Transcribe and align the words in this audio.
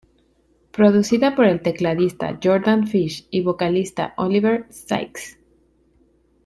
Producida 0.71 1.35
por 1.35 1.45
el 1.45 1.61
tecladista 1.61 2.39
Jordan 2.43 2.87
Fish 2.87 3.27
y 3.29 3.41
vocalista 3.41 4.15
Oliver 4.17 4.65
Sykes. 4.71 5.37